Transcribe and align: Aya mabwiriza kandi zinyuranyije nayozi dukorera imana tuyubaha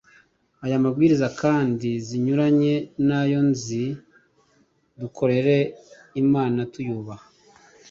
Aya 0.65 0.83
mabwiriza 0.83 1.27
kandi 1.41 1.89
zinyuranyije 2.07 2.75
nayozi 3.07 3.83
dukorera 4.99 5.55
imana 6.21 6.59
tuyubaha 6.71 7.25